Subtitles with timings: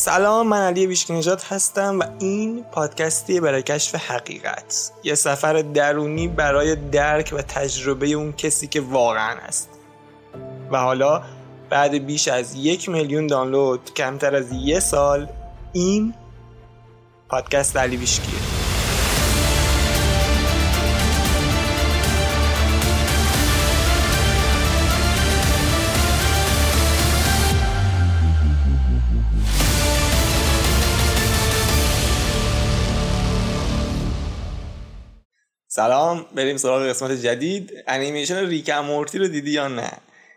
[0.00, 4.92] سلام من علی ویشکی نجات هستم و این پادکستی برای کشف حقیقت.
[5.04, 9.68] یه سفر درونی برای درک و تجربه اون کسی که واقعا است
[10.70, 11.22] و حالا
[11.70, 15.28] بعد بیش از یک میلیون دانلود کمتر از یه سال
[15.72, 16.14] این
[17.28, 18.59] پادکست علی ویشکیه
[35.80, 37.72] سلام بریم سراغ قسمت جدید.
[37.86, 39.92] انیمیشن ریک مورتی رو دیدی یا نه؟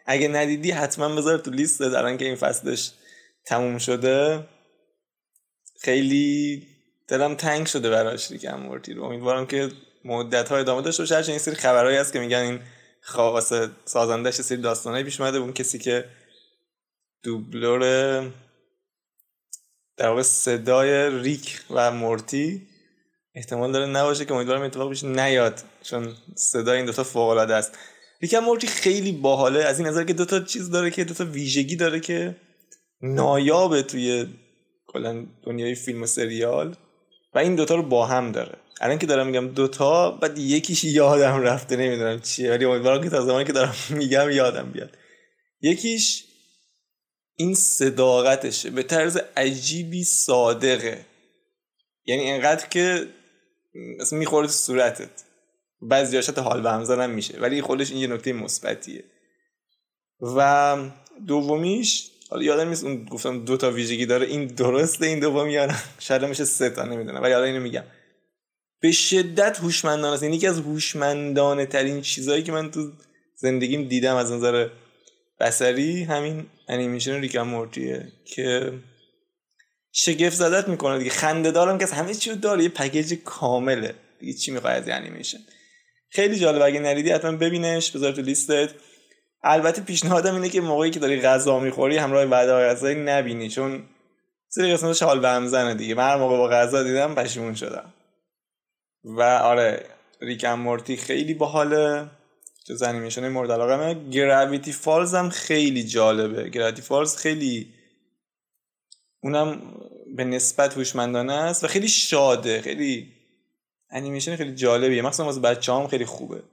[0.05, 2.91] اگه ندیدی حتما بذار تو لیست در که این فصلش
[3.45, 4.43] تموم شده.
[5.81, 6.67] خیلی
[7.07, 9.03] دلم تنگ شده براش ریک مورتی رو.
[9.03, 9.69] امیدوارم که
[10.05, 11.31] مدت های ادامه داشته باشه.
[11.31, 12.59] این سری خبرهایی هست که میگن این
[13.01, 13.53] خواست
[13.85, 15.37] سازندش سری داستانه پیش اومده.
[15.37, 16.05] اون کسی که
[17.23, 17.81] دوبلور
[19.97, 22.72] در واقع صدای ریک و مورتی
[23.35, 27.77] احتمال داره نباشه که امیدوارم اتفاق بشه نیاد چون صدای این دوتا فوق العاده است.
[28.21, 31.99] ریک مورتی خیلی باحاله از این نظر که دوتا چیز داره که دوتا ویژگی داره
[31.99, 32.35] که
[33.01, 34.27] نایابه توی
[34.87, 36.75] کلا دنیای فیلم و سریال
[37.33, 38.57] و این دوتا رو با هم داره.
[38.81, 43.25] الان که دارم میگم دوتا بعد یکیش یادم رفته نمی‌دونم چیه ولی امیدوارم که تا
[43.25, 44.97] زمانی که دارم میگم یادم بیاد.
[45.61, 46.23] یکیش
[47.35, 51.05] این صداقتشه به طرز عجیبی صادقه.
[52.05, 53.07] یعنی اینقدر که
[53.99, 55.23] مثلا می‌خوره تو صورتت.
[55.81, 59.03] بعضی حال به هم میشه ولی خودش این یه نکته مثبتیه.
[60.21, 60.77] و
[61.27, 65.67] دومیش حالا یادم نیست اون گفتم دو تا ویژگی داره این درسته این دومی یا
[65.99, 67.83] شاید میشه سه تا نمی‌دونم ولی حالا اینو میگم.
[68.81, 72.91] به شدت هوشمندانه است یکی از هوشمندانه ترین چیزهایی که من تو
[73.35, 74.69] زندگیم دیدم از نظر
[75.39, 78.73] بصری همین انیمیشن ریکا مورتیه که
[79.95, 81.09] شگفت زدت می‌کنه دیگه.
[81.09, 82.63] خنده دارم که همه چی رو داره.
[82.63, 83.95] یه package کامله.
[84.19, 85.37] دیگه چی می‌خوای از انیمیشن
[86.09, 87.91] خیلی جالب اگه ندیدی حتما ببینش.
[87.91, 88.69] بذار تو لیستت.
[89.43, 93.49] البته پیشنهادم اینه که موقعی که داری غذا می‌خوری همراه وعده غذایی نبینی.
[93.49, 93.83] چون
[94.49, 95.95] سری قسمتش حال به هم زنه دیگه.
[95.95, 97.93] من موقع با غذا دیدم پشیمون شدم.
[99.03, 99.85] و آره
[100.21, 102.09] Rick and Morty خیلی باحاله.
[102.67, 106.49] جز انیمیشن مورد علاقه Gravity Falls هم خیلی جالبه.
[106.49, 107.73] Gravity Falls خیلی
[109.23, 109.61] اونم
[110.15, 113.13] به نسبت هوشمندانه است و خیلی شاده خیلی
[113.89, 115.01] انیمیشن خیلی جالبیه.
[115.01, 116.43] مثلا واسه بچه هم خیلی خوبه.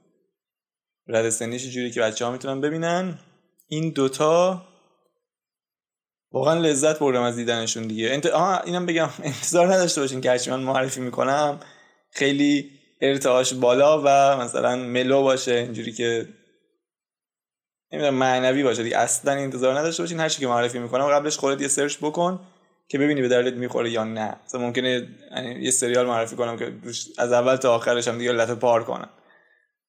[1.07, 3.19] رد سنیش جوری که بچه ها می‌تونن ببینن.
[3.67, 4.65] این دوتا
[6.31, 8.09] واقعا لذت بردم از دیدنشون دیگه.
[8.11, 8.25] انت...
[8.65, 11.59] اینم بگم انتظار نداشته باشین که هرچی من معرفی می‌کنم.
[12.11, 12.71] خیلی
[13.01, 16.27] ارتعاش بالا و مثلا ملو باشه اینجوری که
[17.91, 18.83] نمی‌دونم معنوی باشه.
[18.83, 20.19] دیگه اصلا انتظار نداشته باشین.
[20.19, 22.39] هر چی که معرفی می‌کنم قبلش خودت یه search بکن.
[22.91, 24.35] که ببینی به دردت می‌خوره یا نه.
[24.45, 26.73] مثلا ممکنه یعنی یه سریال معرفی کنم که
[27.17, 29.09] از اول تا آخرش هم دیگه لت و پار کنن.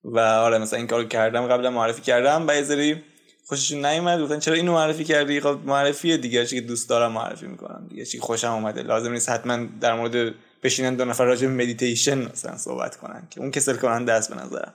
[0.05, 3.03] و آره مثلا این کارو کردم قبلا معرفی کردم یه سری
[3.47, 4.21] خوششون نیومد.
[4.21, 8.05] گفتن چرا اینو معرفی کردی؟ خب معرفی دیگه چی که دوست دارم معرفی می‌کنم دیگه
[8.05, 8.83] چی خوشم اومده.
[8.83, 13.51] لازم نیست حتما در مورد بشینن دو نفر راجع مدیتیشن مثلا صحبت کنن که اون
[13.51, 14.75] کسل کننده است به نظرم.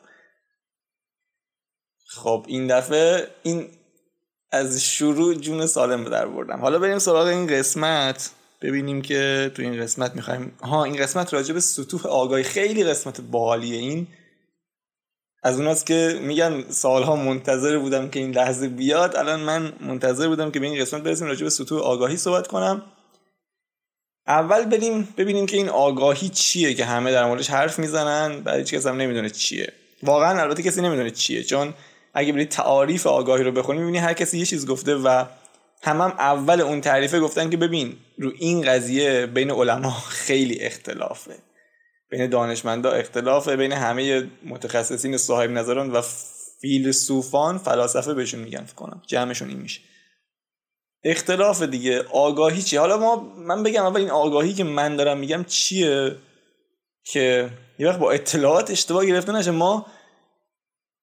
[2.08, 3.68] خب این دفعه این
[4.52, 6.60] از شروع جون سالم به در بردم.
[6.60, 8.32] حالا بریم سراغ این قسمت
[8.62, 10.52] ببینیم که تو این قسمت می‌خوایم.
[10.64, 13.78] ها این قسمت راجع به سطوح آگاهی خیلی قسمت باحالیه.
[13.78, 14.08] این
[15.44, 19.16] از اوناست که میگن سالها منتظر بودم که این لحظه بیاد.
[19.16, 22.82] الان من منتظر بودم که به این قسمت برسیم راجع به سطوح آگاهی صحبت کنم.
[24.28, 28.42] اول بریم ببینیم که این آگاهی چیه که همه در موردش حرف می‌زنن.
[28.42, 29.74] بعد هیچ کس هم نمی‌دونه چیه.
[30.04, 31.74] واقعا البته کسی نمی‌دونه چیه چون
[32.18, 35.26] اگه برید تعاریف آگاهی رو بخونی می‌بینی هر کسی یه چیز گفته و
[35.84, 41.36] هم, هم اول اون تعریفه گفتن که ببین رو این قضیه بین علما خیلی اختلافه.
[42.10, 46.02] بین دانشمندا اختلافه بین همه متخصصین صاحب نظران و
[46.62, 49.02] فیلسوفان فلاسفه بهشون میگن فکر کنم.
[49.08, 49.82] جمعشون این میشه.
[51.04, 52.04] اختلاف دیگه.
[52.12, 56.16] آگاهی چیه؟ حالا ما من بگم اول این آگاهی که من دارم میگم چیه
[57.04, 57.50] که
[57.80, 59.52] یه وقت با اطلاعات اشتباه گرفته نشه.
[59.52, 59.86] ما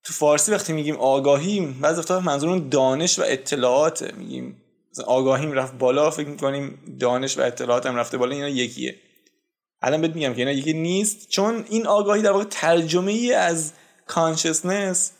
[0.04, 4.60] تو فارسی وقتی میگیم آگاهیم بعضی وقتا منظورون دانش و اطلاعات میگیم
[5.06, 8.96] آگاهیم رفت بالا فکر می‌کنیم دانش و اطلاعات هم رفته بالا اینا یکیه.
[9.82, 13.72] الان بهت میگم که اینا یکی نیست چون این آگاهی در واقع ترجمه ای از
[14.06, 15.12] کانشسنس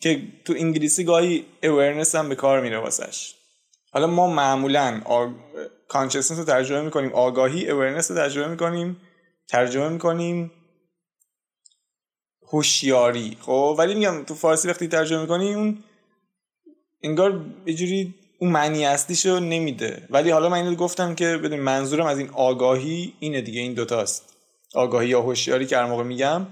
[0.00, 3.34] که تو انگلیسی گاهی awareness هم به کار میره واسش.
[3.92, 5.00] حالا ما معمولا.
[5.88, 8.96] کانشسنس رو ترجمه می‌کنیم آگاهی awareness رو ترجمه می‌کنیم
[9.48, 10.52] ترجمه می‌کنیم.
[12.52, 13.36] هوشیاری.
[13.40, 15.78] خب ولی میگم تو فارسی وقتی ترجمه می‌کنی اون
[17.02, 20.06] انگار یه جوری اون معنی اصلیشو نمیده.
[20.10, 24.36] ولی حالا من اینو گفتم که بدون منظورم از این آگاهی اینه دیگه این دوتاست.
[24.74, 26.46] آگاهی یا هوشیاری که هر موقع میگم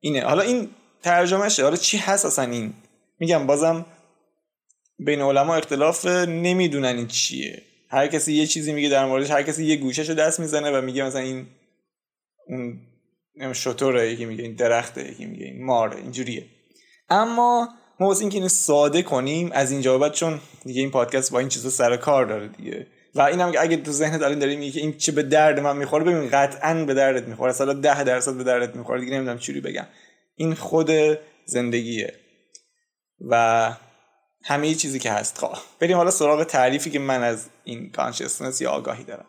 [0.00, 0.20] اینه.
[0.20, 0.68] حالا این
[1.02, 1.62] ترجمهشه.
[1.62, 2.74] حالا چی هست اصلا این؟
[3.18, 3.86] میگم بازم
[4.98, 7.62] بین علما اختلاف نمی‌دونن این چیه.
[7.88, 11.04] هر کسی یه چیزی میگه در موردش هر کسی یه گوشهشو دست می‌زنه و میگه
[11.04, 11.46] مثلا این
[12.48, 12.80] اون
[13.52, 16.46] شطوره یکی میگه این درخته یکی میگه این ماره اینجوریه.
[17.10, 17.68] اما
[18.00, 21.48] ما واسه اینکه اینو ساده کنیم از اینجا بعد چون دیگه این پادکست با این
[21.48, 22.86] چیزا سر کار داره دیگه.
[23.14, 26.04] و اینم که اگه تو ذهنت الان داری میگه این چه به درد من می‌خوره
[26.04, 27.50] ببین قطعا به دردت می‌خوره.
[27.50, 29.86] اصلا ده درصد به دردت می‌خوره دیگه نمی‌دونم چوری بگم.
[30.36, 30.90] این خود
[31.44, 32.14] زندگیه.
[33.20, 33.72] و
[34.44, 35.38] همه چیزی که هست.
[35.38, 39.26] خواه بریم حالا سراغ تعریفی که من از این کانشسنس یا آگاهی دارم.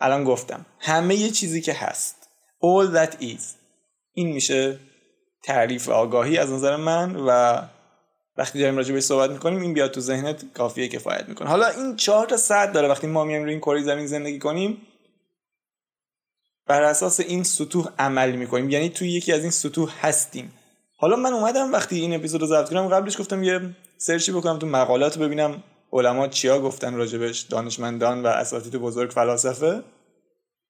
[0.00, 2.17] الان گفتم همه چیزی که هست
[2.64, 3.42] all that is.
[4.12, 4.78] این میشه
[5.42, 7.62] تعریف آگاهی از نظر من و
[8.36, 11.48] وقتی داریم راجع به صحبت می‌کنیم این بیاد تو ذهنت کافیه کفایت می‌کنه.
[11.48, 14.82] حالا این چهار تا صد داره وقتی ما میایم روی این کره زمین زندگی کنیم
[16.66, 18.70] بر اساس این سطوح عمل می‌کنیم.
[18.70, 20.52] یعنی توی یکی از این سطوح هستیم.
[20.96, 23.60] حالا من اومدم وقتی این اپیزود رو ضبط کردم قبلش گفتم یه
[23.98, 25.62] سرچی بکنم تو مقالات ببینم
[25.92, 29.82] علما چیا گفتن راجبش دانشمندان و اساتید بزرگ فلاسفه.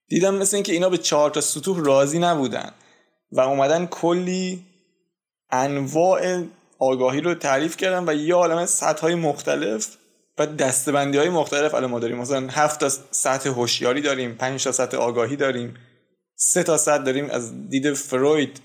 [0.08, 2.70] دیدم مثل اینکه اینا به چهار تا سطوح راضی نبودن
[3.32, 4.66] و اومدن کلی
[5.50, 6.43] انواع
[6.78, 9.96] آگاهی رو تعریف کردن و یه عالم سطح های مختلف
[10.38, 11.75] و دستبندی های مختلف.
[11.75, 15.75] الان ما داریم مثلا هفت تا سطح هوشیاری داریم پنج تا سطح آگاهی داریم
[16.37, 18.60] سه تا سطح داریم از دید فروید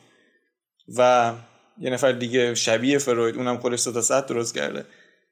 [0.97, 1.33] و
[1.79, 4.85] یه نفر دیگه شبیه فروید اونم خودش سه تا سطح درست کرده.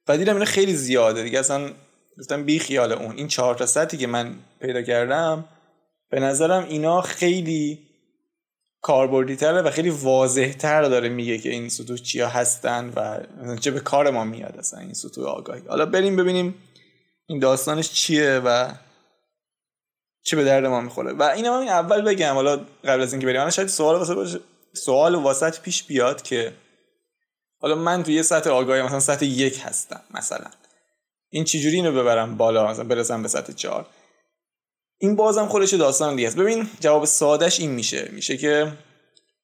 [0.07, 1.23] و دیدم اینا خیلی زیاده.
[1.23, 1.71] دیگه اصلا
[2.19, 3.17] گفتم بی خیال اون.
[3.17, 5.45] این چهار تا سطحی که من پیدا کردم
[6.11, 7.79] به نظرم اینا خیلی
[8.81, 13.19] کاربردی تره و خیلی واضح تر داره میگه که این سطوح چیا هستن و
[13.55, 15.61] چه به کار ما میاد اصلا این سطوح آگاهی.
[15.67, 16.55] حالا بریم ببینیم
[17.25, 18.71] این داستانش چیه و
[20.23, 21.13] چه به درد ما می‌خوره.
[21.13, 24.39] و اینم این اول بگم حالا قبل از اینکه بریم شاید سوال واسه
[24.73, 26.53] سوال واسط پیش بیاد که
[27.59, 30.47] حالا من توی یه سطح آگاهی مثلا سطح یک هستم مثلا.
[31.29, 33.85] این چجوری اینو ببرم بالا مثلا برسم به سطح چهار؟
[35.01, 36.37] این بازم خودش داستان دیگه است.
[36.37, 38.09] ببین جواب سادهش این میشه.
[38.11, 38.71] میشه که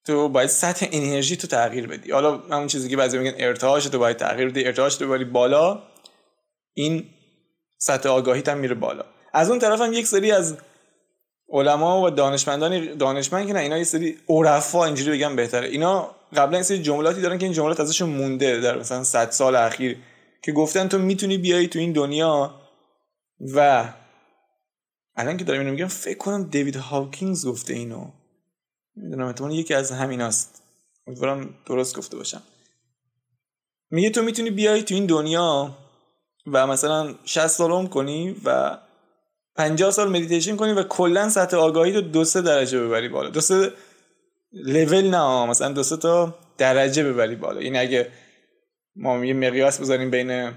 [0.06, 2.12] تو باید سطح انرژی تو تغییر بدی.
[2.12, 5.84] حالا همون چیزی که بعضی میگن ارتعاش تو باید تغییر بدی ارتعاش تو ببری بالا
[6.74, 7.06] این
[7.78, 9.04] سطح آگاهی هم میره بالا.
[9.34, 10.58] از اون طرف هم یک سری از
[11.50, 15.68] علما و دانشمندان دانشمند که نه اینا یه سری عرفا اینجوری بگم بهتره.
[15.68, 19.56] اینا قبلا این سری جملاتی دارن که این جملات ازشون مونده در مثلا 100 سال
[19.56, 19.98] اخیر
[20.44, 22.56] که گفتن تو می‌تونی بیای تو این دنیا
[23.56, 23.86] و
[25.18, 28.12] الان که دارم اینو میگم فکر کنم دیوید هاکینگز گفته اینو.
[28.96, 30.64] نمی‌دونم احتمال یکی از همیناست.
[31.08, 32.42] امیدوارم درست گفته باشم.
[33.92, 35.78] میگه تو می‌تونی بیای تو این دنیا
[36.48, 38.78] و مثلا 60 سال عمر کنی و
[39.56, 43.30] 50 سال مدیتیشن کنی و کلا سطح آگاهی رو دو سه درجه ببری بالا.
[43.30, 43.72] دو سه
[44.52, 47.62] لول نه مثلا دو سه تا درجه ببری بالا.
[47.62, 48.12] یعنی اگه
[48.96, 50.52] ما یه مقیاس بذاریم بین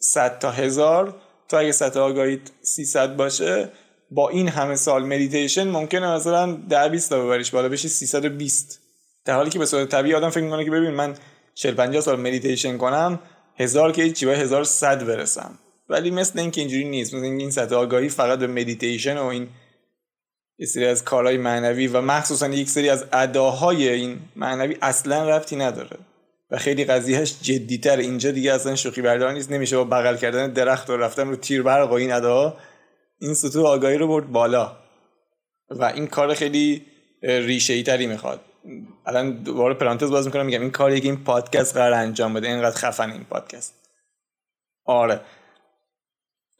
[0.00, 3.68] 100 تا هزار تو اگه سطح آگاهی 300 باشه
[4.10, 8.80] با این همه سال مدیتیشن ممکنه مثلا 10 20 تا ببریش بالا بشه 320
[9.24, 11.14] در حالی که به صورت طبیعی آدم فکر می‌کنه که ببین من
[11.54, 13.20] 40 50 سال مدیتیشن کنم
[13.56, 15.58] هزار که چی 1100 برسم.
[15.88, 19.48] ولی مثل این که اینجوری نیست مثل این سطح آگاهی فقط به مدیتیشن و این
[20.58, 25.56] یه سری از کارهای معنوی و مخصوصا یک سری از اداهای این معنوی اصلا ربطی
[25.56, 25.96] نداره.
[26.50, 27.96] و خیلی قضیهش جدیتر.
[27.96, 29.52] اینجا دیگه اصلا شوخی بردار نیست.
[29.52, 32.56] نمیشه با بغل کردن درخت و رفتن رو تیر برق و این ادا.
[33.18, 34.76] این سطوح آگاهی رو برد بالا.
[35.70, 36.86] و این کار خیلی
[37.22, 38.40] ریشه ای تری می‌خواد.
[39.06, 40.46] الان دوباره پرانتز باز می‌کنم.
[40.46, 43.74] میگم این کاری که این پادکست قرار انجام بده اینقدر خفن این پادکست.
[44.84, 45.20] آره.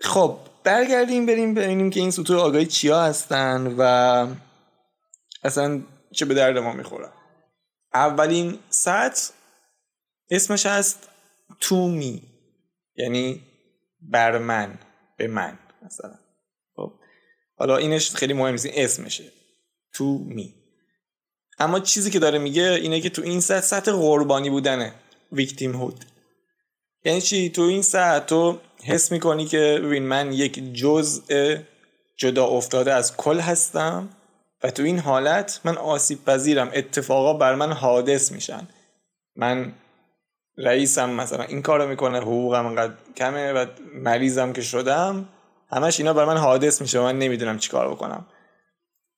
[0.00, 4.26] خب برگردیم بریم ببینیم که این سطوح آگاهی چیا هستن و
[5.42, 5.80] اصلا
[6.12, 7.12] چه به درد ما می‌خورن
[7.94, 9.32] اولین سطح
[10.30, 11.08] اسمش هست
[11.60, 12.22] تو می.
[12.96, 13.42] یعنی
[14.00, 14.78] بر من
[15.16, 16.14] به من مثلا.
[16.76, 16.92] خب.
[17.56, 19.32] حالا اینش خیلی مهم نیست اسمشه.
[19.94, 20.54] تو می.
[21.58, 24.94] اما چیزی که داره میگه اینه که تو این سطح سطح قربانی بودنه
[25.32, 26.04] ویکتیم هود.
[27.04, 31.56] یعنی چی؟ تو این سطح تو حس می‌کنی که ببین من یک جزء
[32.16, 34.08] جدا افتاده از کل هستم
[34.62, 36.70] و تو این حالت من آسیب پذیرم.
[36.74, 38.68] اتفاقا بر من حادث میشن.
[39.36, 39.74] من
[40.56, 45.28] رئیسم مثلا این کارو می‌کنه حقوقم انقدر کمه و مریضم که شدم
[45.70, 48.26] همش اینا بر من حادث میشه من نمی‌دونم چیکار بکنم.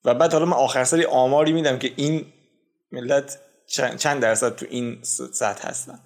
[0.05, 2.27] و بعد حالا من آخر سری آماری میدم که این
[2.93, 3.39] ملت
[3.99, 4.99] چند درصد تو این
[5.33, 5.99] سطح هستن.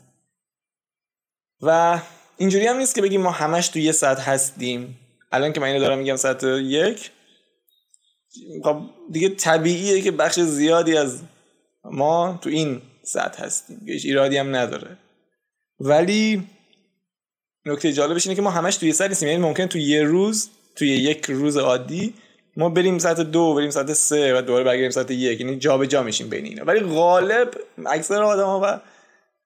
[1.62, 2.00] و
[2.36, 4.98] اینجوری هم نیست که بگیم ما همش تو یه ساعت هستیم.
[5.32, 7.10] الان که من اینو دارم میگم ساعت یک
[8.64, 8.80] خب
[9.10, 11.22] دیگه طبیعیه که بخش زیادی از
[11.84, 13.80] ما تو این ساعت هستیم.
[13.86, 14.96] هیچ ایرادی هم نداره.
[15.80, 16.42] ولی
[17.66, 20.88] نکته جالبش اینه که ما همش توی ساعت نیستیم یعنی ممکن تو یه روز توی
[20.88, 22.14] یک روز عادی
[22.56, 25.40] ما بریم ساعت دو بریم ساعت سه و دوباره برگردیم ساعت یک.
[25.40, 26.64] یعنی جابجا جا میشیم بین اینا.
[26.64, 27.54] ولی غالب
[27.86, 28.78] اکثر آدم و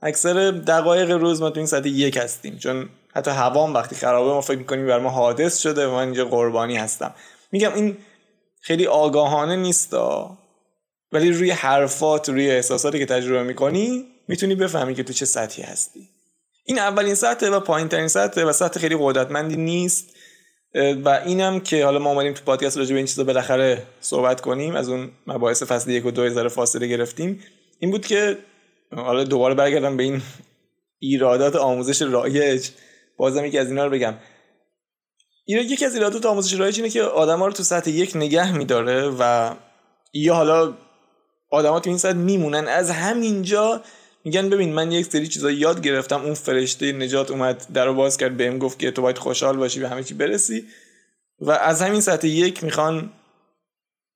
[0.03, 2.59] اکثر دقایق روز ما تو این ساعت یک هستیم.
[2.59, 6.25] چون حتی هوام وقتی خرابه ما فکر می‌کنیم بر ما حادث شده و من اینجا
[6.25, 7.15] قربانی هستم.
[7.53, 7.97] میگم این
[8.61, 9.95] خیلی آگاهانه نیست
[11.13, 16.09] ولی روی حرفات روی احساساتی که تجربه می‌کنی می‌تونی بفهمی که تو چه سطحی هستی.
[16.65, 20.17] این اولین سطحه و پایین ترین سطحه و سطح خیلی قدرتمندی نیست
[20.75, 24.77] و اینم که حالا ما اومدیم تو پادکست راجع به این چیزا بالاخره صحبت کنیم
[24.77, 27.43] از اون مباحث فصل یک و دو هزار فاصله گرفتیم.
[27.79, 28.39] این بود که
[28.97, 30.23] حالا دوباره برگردم به این
[30.99, 32.69] ایرادات آموزش رایج.
[33.17, 34.15] بازم یکی از اینا رو بگم.
[35.47, 39.55] یکی از ایرادات آموزش رایج اینه که آدما رو تو سطح یک نگه میداره و
[40.13, 40.75] یا حالا
[41.51, 42.69] آدما تو این سطح میمونن.
[42.69, 43.83] از همینجا
[44.25, 48.37] میگن ببین من یک سری چیزا یاد گرفتم اون فرشته نجات اومد در باز کرد
[48.37, 50.65] بهم گفت که تو باید خوشحال باشی به همه چی برسی
[51.41, 53.11] و از همین سطح یک می‌خوان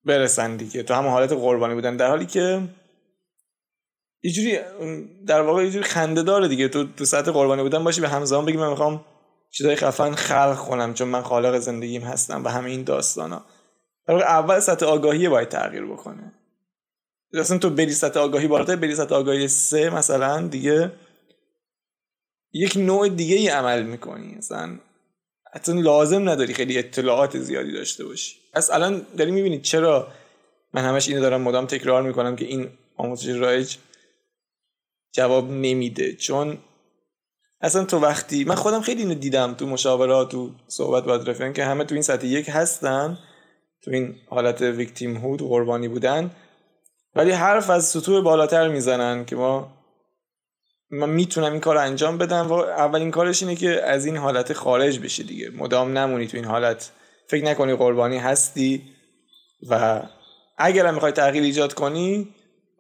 [0.05, 0.83] برسن دیگه.
[0.83, 2.61] تو همون حالت قربانی بودن در حالی که
[4.21, 4.59] اینجوری
[5.27, 6.69] در واقع اینجوری خنده داره دیگه.
[6.69, 9.05] تو تو سطح قربانی بودن باشی به همزمان بگی من می‌خوام
[9.51, 13.45] چیزای خفن خلق کنم چون من خالق زندگیم هستم و همه این داستانا.
[14.07, 16.33] در اول سطح آگاهی باید تغییر بکنه.
[17.41, 20.93] اصلا تو بری سطح آگاهی بالاتر بری سطح آگاهی سه مثلا دیگه
[22.53, 24.35] یک نوع دیگه ای عمل می‌کنی.
[24.35, 24.79] اصلا
[25.53, 28.37] اصلا لازم نداری خیلی اطلاعات زیادی داشته باشی.
[28.53, 30.09] پس الان داری می‌بینید چرا
[30.73, 33.77] من همش اینو دارم مدام تکرار می‌کنم که این آموزش رایج
[35.13, 36.13] جواب نمیده.
[36.13, 36.59] چون
[37.61, 41.65] اصلا تو وقتی من خودم خیلی اینو دیدم تو مشاورات و صحبت با رفیقان که
[41.65, 43.19] همه تو این سطح یک هستن
[43.83, 46.31] تو این حالت ویکتیم هود قربانی بودن.
[47.17, 49.73] ولی حرف از سطوح بالاتر می‌زنن که ما
[50.91, 52.49] من می‌تونم این کار انجام بدم.
[52.49, 55.51] و اولین کارش اینه که از این حالت خارج بشی دیگه.
[55.51, 56.91] مدام نمونی تو این حالت.
[57.29, 58.83] فکر نکنی قربانی هستی
[59.71, 60.03] و
[60.59, 62.29] اگر می‌خوای تغییر ایجاد کنی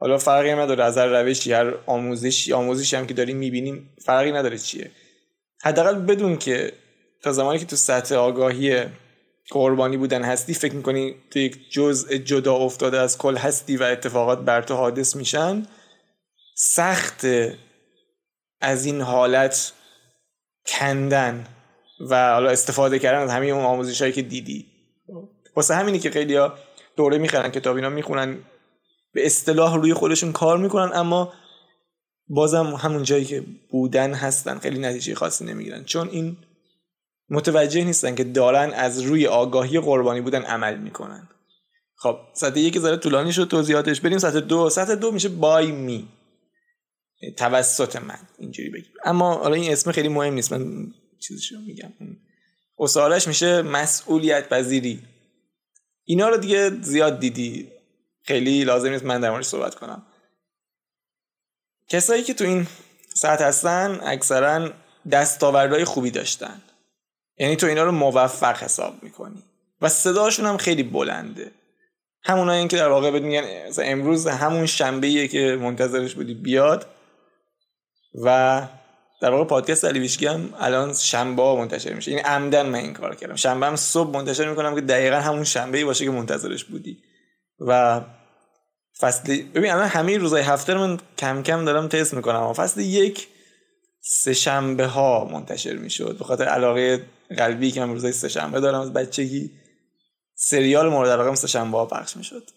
[0.00, 0.84] حالا فرقی نداره.
[0.84, 4.90] از هر روشی هر آموزشی آموزشی هم که داریم می‌بینیم فرقی نداره چیه.
[5.62, 6.72] حداقل بدون که
[7.22, 8.84] تا زمانی که تو سطح آگاهی
[9.50, 10.22] قربانی بودن.
[10.22, 14.74] هستی فکر می‌کنی تو یک جزء جدا افتاده از کل هستی و اتفاقات بر تو
[14.74, 15.66] حادث میشن؟
[16.56, 17.26] سخت
[18.60, 19.72] از این حالت
[20.66, 21.46] کندن
[22.10, 24.66] و حالا استفاده کردن از همه اون آموزش هایی که دیدی.
[25.56, 26.38] واسه همینی که خیلی
[26.96, 28.38] دوره می‌خرن کتاب اینا می‌خونن
[29.12, 31.32] به اصطلاح روی خودشون کار می‌کنن اما
[32.28, 35.84] بازم همون جایی که بودن هستن خیلی نتیجه خاصی نمی‌گیرن.
[35.84, 36.36] چون این
[37.30, 41.28] متوجه نیستن که دارن از روی آگاهی قربانی بودن عمل می‌کنن.
[41.96, 44.00] خب سطح یک ذره طولانی شد توضیحاتش.
[44.00, 44.70] بریم سطح دو.
[44.70, 46.08] سطح دو میشه بای می.
[47.38, 48.18] توسط من.
[48.38, 48.92] اینجوری بگیم.
[49.04, 50.52] اما حالا این اسم خیلی مهم نیست.
[50.52, 50.86] من
[51.20, 51.92] چیزشو میگم.
[52.78, 55.02] اصالش میشه مسئولیت پذیری.
[56.04, 57.70] اینا رو دیگه زیاد دیدی.
[58.22, 60.06] خیلی لازم نیست من در موردش صحبت کنم.
[61.88, 62.66] کسایی که تو این
[63.14, 64.70] سطح هستن اکثرا
[65.10, 66.62] دستاوردهای خوبی داشتن.
[67.38, 69.42] یعنی تو اینا رو موفق حساب می‌کنی.
[69.80, 71.50] و صداشون هم خیلی بلنده.
[72.22, 73.44] همونایی که در واقع بهت میگن
[73.78, 76.86] امروز همون شنبه که منتظرش بودی بیاد.
[78.24, 78.62] و
[79.22, 82.10] در واقع پادکست علی هم الان شنبه ها منتشر میشه.
[82.10, 83.36] این عمدن من این کار کردم.
[83.36, 86.98] شنبه هم صبح منتشر می‌کنم که دقیقا همون شنبه باشه که منتظرش بودی.
[87.60, 88.00] و
[89.00, 92.52] فصل ببین الان همه روزهای هفته رو من کم کم دارم تست می‌کنم.
[92.52, 93.28] فصل یک
[94.00, 96.18] سه شنبه ها منتشر می‌شد.
[96.18, 97.04] به خاطر علاقه
[97.38, 99.50] قلبی که من روزهای سه شنبه دارم از بچگی
[100.34, 102.50] سریال مورد علاقه شنبه ها پخش می‌شد.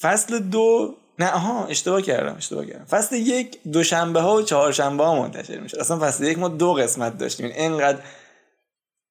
[0.00, 2.84] فصل دو نه آها اشتباه کردم اشتباه کردم.
[2.84, 5.78] فصل یک دو شنبه ها و چهار شنبه ها منتشر می‌شد.
[5.78, 7.46] اصلا فصل یک ما دو قسمت داشتیم.
[7.46, 8.02] اینقدر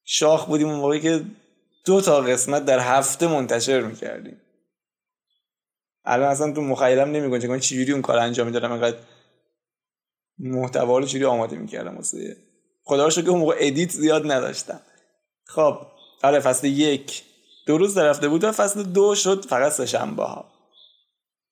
[0.03, 1.21] شاخ بودیم اون که
[1.85, 4.41] دو تا قسمت در هفته منتشر می‌کردیم.
[6.05, 7.47] الان اصلا تو مخیلم نمیگنجه.
[7.47, 8.97] که من چجوری اون کار انجام می‌دادم؟ اینقدر
[10.39, 12.37] محتوا رو چجوری آماده می‌کردم واسه
[12.83, 14.81] خدا رو که اون موقع ادیت زیاد نداشتم.
[15.45, 15.77] خب
[16.23, 17.23] آره فصل یک.
[17.65, 20.45] دو روز رفته بود و فصل دو شد فقط سه شنبه ها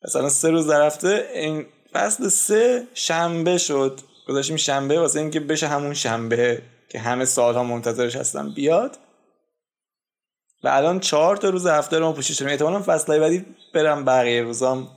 [0.05, 3.99] مثلا سه روز رفته این فصل سه شنبه شد.
[4.27, 8.97] گذاشتیم شنبه واسه اینکه بشه همون شنبه که همه سالها منتظرش هستم بیاد.
[10.63, 14.41] و الان چهار تا روز هفته رو ما پوشش داریم احتمالا فصل بعدی برم بقیه
[14.41, 14.87] روزام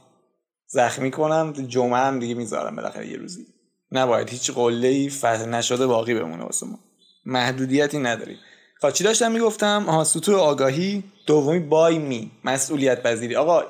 [0.67, 1.53] زخمی کنم.
[1.53, 3.47] جمعه هم دیگه می‌ذارم بالاخره یه روزی.
[3.93, 6.79] نباید هیچ قله ای فتح نشده باقی بمونه واسه ما.
[7.27, 8.37] محدودیتی نداری.
[8.81, 13.37] خب چی داشتم می‌گفتم؟ آها سطوح آگاهی دومی بای می مسئولیت پذیری.
[13.37, 13.63] آقا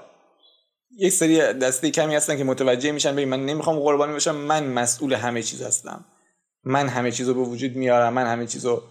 [0.98, 5.12] یک سری دسته کمی هستن که متوجه میشن ببین من نمی‌خوام قربانی بشم من مسئول
[5.12, 6.04] همه چیز هستم.
[6.64, 8.82] من همه چیزو به وجود میارم من همه چیزو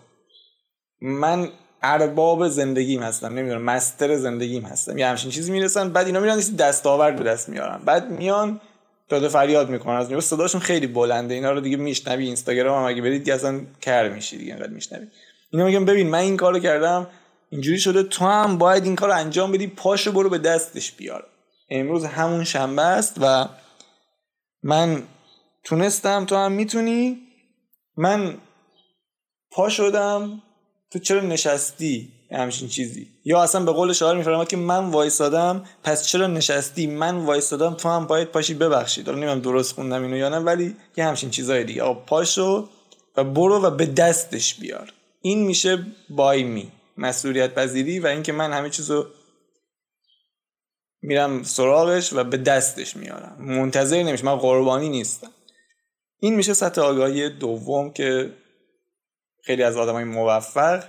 [1.01, 1.49] من
[1.81, 4.97] ارباب زندگیم هستم نمی‌دونم مستر زندگیم هستم.
[4.97, 7.81] یه همچین چیزی می‌رسن بعد اینا میرن دستاورد به دست میارن.
[7.85, 8.61] بعد میان
[9.09, 13.01] داده فریاد می‌کنن از میگه صداشون خیلی بلنده اینا رو دیگه میشنوی اینستاگرام هم؟ اگه
[13.01, 15.07] برید اصلا کر میشی دیگه انقدر میشنوی.
[15.51, 17.07] اینا میگم ببین من این کارو کردم
[17.49, 21.27] اینجوری شده تو هم باید این کارو انجام بدی پاشو برو به دستش بیار.
[21.69, 23.45] امروز همون شنبه است و
[24.63, 25.03] من
[25.63, 27.17] تونستم تو هم می‌تونی.
[27.97, 28.37] من
[29.51, 30.41] پا شدم.
[30.91, 33.07] تو چرا نشستی؟ همچین چیزی.
[33.25, 37.89] یا اصلا به قول شاعر میفرماد که من وایسادم پس چرا نشستی؟ من وایسادم تو
[37.89, 41.63] هم باید پاشی ببخشید حالا نمی‌دونم درست خوندم اینو یا نه ولی یه همچین چیزای
[41.63, 41.83] دیگه.
[41.83, 42.69] آقا پاشو
[43.17, 44.93] و برو و به دستش بیار.
[45.21, 49.05] این میشه بای می مسئولیت پذیری و اینکه من همه چیزو
[51.01, 53.35] میرم سراغش و به دستش میارم.
[53.39, 55.31] منتظر نمیشه من قربانی نیستم.
[56.19, 58.33] این میشه سطح آگاهی دوم که
[59.43, 60.83] خیلی از آدمای موفق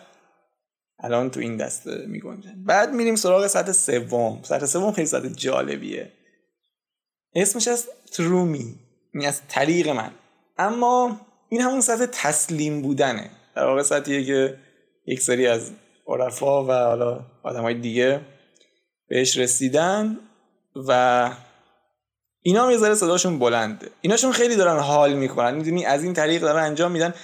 [1.02, 2.64] الان تو این دسته میگنجن.
[2.64, 4.40] بعد میریم سراغ سطح سوم.
[4.42, 6.12] سطح سوم خیلی سطح جالبیه.
[7.34, 8.74] اسمش از ترومی.
[9.14, 10.10] این از طریق من.
[10.58, 13.30] اما این همون سطح تسلیم بودنه.
[13.56, 14.58] در واقع سطحیه که
[15.06, 15.70] یک سری از
[16.06, 18.20] عرفا و حالا آدم های دیگه
[19.08, 20.18] بهش رسیدن
[20.88, 21.30] و
[22.42, 23.90] اینا هم یه ذره صداشون بلنده.
[24.00, 25.54] ایناشون خیلی دارن حال می‌کنن.
[25.54, 27.14] می‌دونی؟ از این طریق دارن انجام میدن.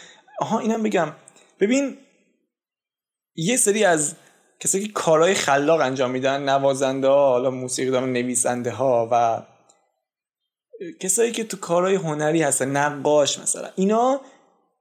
[0.41, 1.13] آها اینم بگم.
[1.61, 1.99] ببین
[3.37, 4.15] یه سری از
[4.61, 9.43] کسایی که کارهای خلاق انجام میدن نوازنده ها حالا موسیقی دارن نویسنده ها و
[11.01, 14.21] کسایی که تو کارهای هنری هستن نقاش مثلا اینا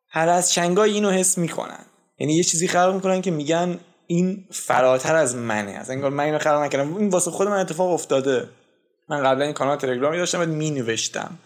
[0.09, 1.85] هر از چنگای اینو حس می‌کنن.
[2.19, 5.71] یعنی یه چیزی خلق می‌کنن که میگن این فراتر از منه.
[5.71, 6.97] از انگار من اینو خلق نکردم.
[6.97, 8.49] این واسه خود من اتفاق افتاده.
[9.09, 11.37] من قبلا این کانال تلگرامی داشتم و می نوشتم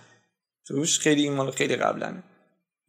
[0.67, 2.23] توش خیلی این مال خیلی قبلنه.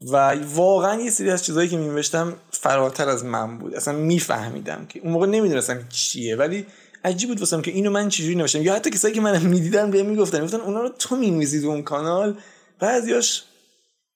[0.01, 3.75] و واقعا یه سری از چیزهایی که نوشتم فراتر از من بود.
[3.75, 5.01] اصلا میفهمیدم که.
[5.01, 6.67] اون موقع نمی‌دونستم چیه ولی
[7.05, 8.63] عجیب بود واسم که اینو من چجوری نوشتم.
[8.63, 10.39] یا حتی کسایی که من می‌دیدن بهم می‌گفتن.
[10.39, 12.37] می‌گفتن اونا رو تو می‌نویسی اون کانال.
[12.79, 13.45] بعضیاش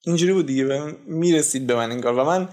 [0.04, 0.94] اینجوری بود دیگه.
[1.06, 2.48] می‌رسید به من این کار و من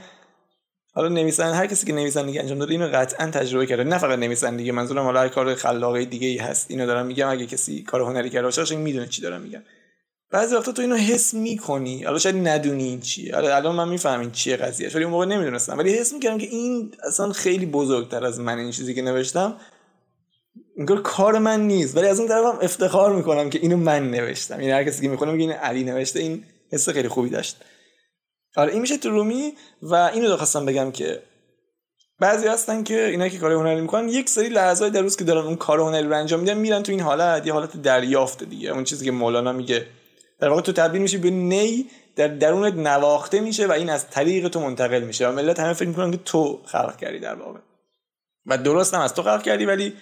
[0.93, 3.83] حالا نویسن هر کسی که نویسندگی انجام داده اینو قطعا تجربه کرده.
[3.83, 6.71] نه فقط نویسندگی منظورم حالا هر کار خلاقی دیگه ای هست.
[6.71, 7.29] اینو دارم میگم.
[7.29, 9.61] اگه کسی کار هنری کرده باشه می‌دونه چی دارم میگم.
[10.31, 12.03] بعضی وقتا تو اینو حس می‌کنی.
[12.03, 13.35] حالا شاید ندونی این چیه.
[13.35, 15.77] حالا الان من می‌فهمم چیه قضیه ولی اون موقع نمی‌دونستم.
[15.77, 19.57] ولی حس می‌کردم که این اصلا خیلی بزرگتر از من این چیزی که نوشتم.
[20.77, 21.97] انگار کار من نیست.
[21.97, 24.53] ولی از اون طرفم افتخار می‌کنم که اینو من نوشتم.
[24.53, 26.19] این یعنی هر کسی که می‌خونه میگه این علی نوشته.
[26.19, 27.57] این حس خیلی خوبی داشت.
[28.55, 31.21] آره این میشه تو رومی و اینو خواستم بگم که
[32.19, 35.45] بعضی هستن که اینا که کار هنری می‌کنن یک سری لحظه در روز که دارن
[35.45, 37.47] اون کار هنری رو انجام میدن میرن تو این حالت.
[37.47, 38.69] یه حالت دریافت دیگه.
[38.69, 39.85] اون چیزی که مولانا میگه.
[40.41, 44.47] در واقع تو تبدیل میشه به نی در درونت نواخته میشه و این از طریق
[44.47, 47.59] تو منتقل میشه و ملت همه فکر می‌کنن که تو خلق کردی در واقع.
[48.45, 49.93] و درست هم از تو خلق کردی ولی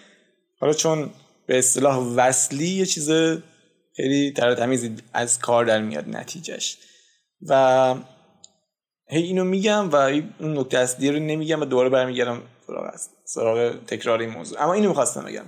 [0.59, 1.09] حالا چون
[1.45, 3.11] به اصطلاح وصلی یه چیز
[3.95, 6.77] خیلی تمیزی از کار در میاد نتیجهش.
[7.47, 7.95] و
[9.07, 14.19] هی اینو میگم و اون نکته اصلی رو نمیگم و دوباره برمیگردم سراغ سراغ تکرار
[14.19, 14.63] این موضوع.
[14.63, 15.45] اما اینو می‌خواستم بگم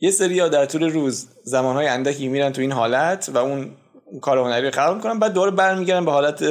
[0.00, 3.70] یه سری ها در طول روز زمانهای اندکی میرن تو این حالت و اون
[4.22, 6.44] کار هنری خلق می‌کنن بعد دوباره برمیگردن به حالت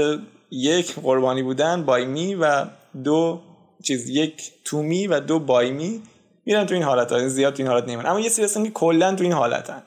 [0.51, 2.65] یک قربانی بودن بای می و
[3.03, 3.41] دو
[3.83, 6.01] چیز یک تو می و دو بای می
[6.45, 8.71] میرن تو این حالت ها زیاد تو این حالت نمیرن اما یه سری هستن که
[8.71, 9.83] کلا تو این حالتن.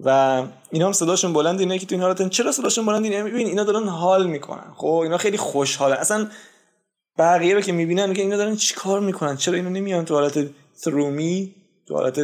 [0.00, 2.28] و اینا هم صداشون بلند اینه که تو این حالتن.
[2.28, 4.72] چرا صداشون بلند اینه؟ ببین اینا دارن حال می‌کنن.
[4.76, 5.96] خب اینا خیلی خوشحالن.
[5.96, 6.28] اصلا
[7.18, 10.48] بقیه رو که می‌بینن که اینا دارن چیکار می‌کنن؟ چرا اینا نمیان تو حالت
[10.84, 11.54] ترومی
[11.88, 12.20] تو حالت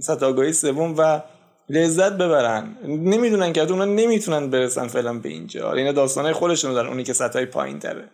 [0.00, 1.22] سطح آگاهی سوم و
[1.68, 2.76] لذت ببرن.
[2.84, 5.72] نمی‌دونن که اونا نمی‌تونن برسن فعلا به اینجا.
[5.72, 8.08] اینا داستانه خودشون دارن اونی که سطح پایین تره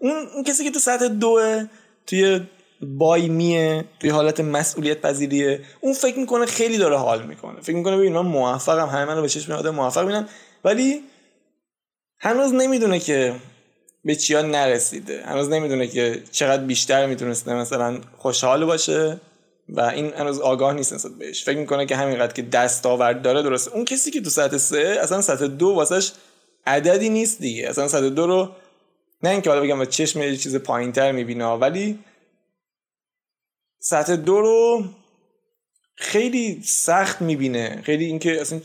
[0.00, 1.64] اون, اون کسی که تو سطح دوه
[2.06, 2.40] توی
[2.82, 7.60] بای میه توی حالت مسئولیت پذیریه اون فکر می‌کنه خیلی داره حال می‌کنه.
[7.60, 10.28] فکر می‌کنه ببین من موفقم همه منو به چشم آدم موفق بینن
[10.64, 11.02] ولی
[12.20, 13.34] هنوز نمی‌دونه که
[14.04, 15.22] به چیا نرسیده.
[15.24, 19.20] هنوز نمی‌دونه که چقدر بیشتر می‌تونسته مثلا خوشحال باشه.
[19.68, 21.44] و این هنوز آگاه نیست نسبت بهش.
[21.44, 23.74] فکر می‌کنه که همینقدر که دستاورد داره درسته.
[23.74, 26.12] اون کسی که تو سطح سه اصلا سطح دو واسش
[26.66, 27.68] عددی نیست دیگه.
[27.68, 28.50] اصلا سطح دو رو
[29.22, 31.98] نه اینکه حالا بگم چشم یه چیز پایینتر می‌بینه ولی
[33.80, 34.84] سطح دو رو
[35.96, 37.82] خیلی سخت می‌بینه.
[37.84, 38.60] خیلی اینکه اصلا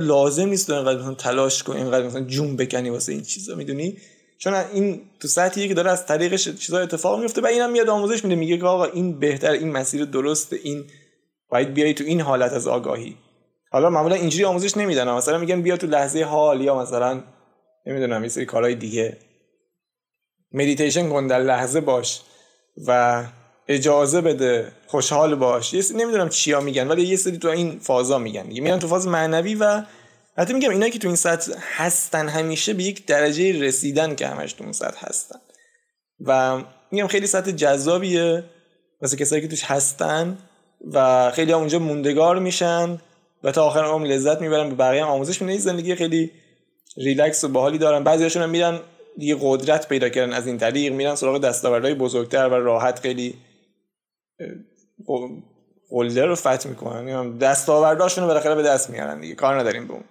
[0.00, 3.96] لازم نیست اینقدر مثلا تلاش کنی اینقدر مثلا جون بکنی واسه این چیزا می‌دونی؟
[4.38, 8.24] چون این تو سطحیه که داره از طریقش چیزا اتفاق میفته و اینم میاد آموزش
[8.24, 8.36] میده.
[8.36, 10.84] میگه که آقا این بهتر این مسیر درست این
[11.48, 13.16] باید بیای تو این حالت از آگاهی.
[13.70, 15.10] حالا معمولا اینجوری آموزش نمیدن.
[15.10, 17.22] مثلا میگن بیا تو لحظه حال یا مثلا
[17.86, 19.16] نمی‌دونم یه سری کارهای دیگه.
[20.52, 22.20] مدیتیشن کن در لحظه باش
[22.86, 23.24] و
[23.68, 25.74] اجازه بده خوشحال باش.
[25.74, 28.46] یه نمی‌دونم چیا میگن ولی یه سری تو این فازا میگن.
[28.46, 29.82] میرن تو فاز معنوی و
[30.36, 34.52] حتی میگم اینا که تو این سطح هستن همیشه به یک درجه رسیدن که همش
[34.52, 35.38] تو اون سطح هستن.
[36.20, 38.44] و میگم خیلی سطح جذابیه
[39.02, 40.38] مثل کسایی که توش هستن
[40.92, 42.98] و خیلی اونجا موندگار میشن
[43.42, 45.58] و تا آخر عمر لذت می‌برن به بقیه آموزش میدن.
[45.58, 46.30] زندگی خیلی
[46.96, 48.04] ریلکس و باحالی دارن.
[48.04, 48.80] بعضیاشون هم میرن
[49.18, 53.34] دیگه قدرت پیدا کردن از این طریق میرن سراغ دستاوردهای بزرگتر و راحت خیلی
[55.90, 57.38] قلده رو فتح می‌کنن.
[57.38, 59.34] دستاورداشون رو بالاخره به دست میارن دیگه.
[59.34, 60.04] کار نداریم به اون.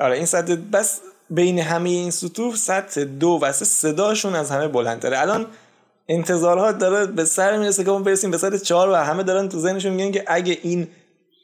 [0.00, 4.68] آره این سطح بس بین همه این سطوح سطح دو و سه صداشون از همه
[4.68, 5.20] بلندتره.
[5.20, 5.46] الان
[6.08, 9.58] انتظارات داره به سر می‌رسه که ما برسیم به سطح چهار و همه دارن تو
[9.58, 10.88] ذهنشون میگن که اگه این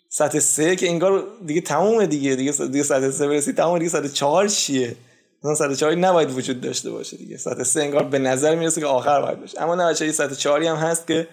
[0.08, 4.08] سطح سه که انگار دیگه تمومه دیگه دیگه دیگه سطح سه برسی تموم دیگه سطح
[4.08, 4.96] چهار چیه؟
[5.38, 7.36] مثلا سطح چهاری نباید وجود داشته باشه دیگه.
[7.36, 9.62] سطح سه انگار به نظر می‌رسه که آخر باید باشه.
[9.62, 11.28] اما نه بچه سطح چهاری هم هست که